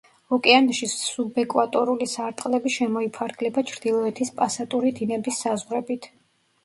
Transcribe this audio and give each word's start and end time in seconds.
ოკეანეში 0.35 0.87
სუბეკვატორული 0.93 2.07
სარტყლები 2.15 2.73
შემოიფარგლება 2.77 3.65
ჩრდილოეთის 3.73 4.33
პასატური 4.41 4.95
დინების 5.01 5.43
საზღვრებით. 5.47 6.11